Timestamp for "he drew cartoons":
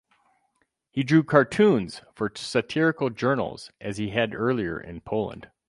0.89-2.01